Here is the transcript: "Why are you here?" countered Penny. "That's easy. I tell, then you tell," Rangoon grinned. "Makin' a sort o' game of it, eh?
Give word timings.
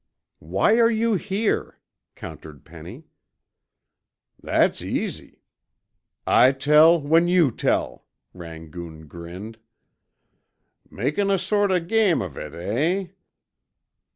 "Why 0.39 0.79
are 0.79 0.89
you 0.89 1.13
here?" 1.13 1.77
countered 2.15 2.65
Penny. 2.65 3.03
"That's 4.41 4.81
easy. 4.81 5.43
I 6.25 6.53
tell, 6.53 6.99
then 6.99 7.27
you 7.27 7.51
tell," 7.51 8.07
Rangoon 8.33 9.05
grinned. 9.07 9.59
"Makin' 10.89 11.29
a 11.29 11.37
sort 11.37 11.69
o' 11.69 11.79
game 11.79 12.19
of 12.19 12.35
it, 12.35 12.55
eh? 12.55 13.09